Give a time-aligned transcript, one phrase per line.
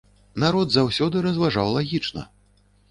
[0.43, 2.29] Народ заўсёды разважаў лагічна.